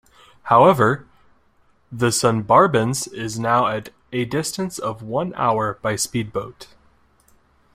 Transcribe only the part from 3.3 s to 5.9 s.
now at a distance of one-hour